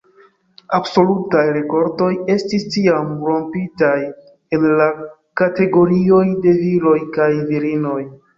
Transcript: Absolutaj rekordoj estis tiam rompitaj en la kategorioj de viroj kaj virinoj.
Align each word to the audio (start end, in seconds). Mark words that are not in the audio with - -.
Absolutaj 0.77 1.41
rekordoj 1.57 2.07
estis 2.35 2.65
tiam 2.75 3.11
rompitaj 3.27 3.93
en 4.59 4.67
la 4.81 4.89
kategorioj 5.43 6.25
de 6.49 6.57
viroj 6.65 6.97
kaj 7.21 7.31
virinoj. 7.53 8.01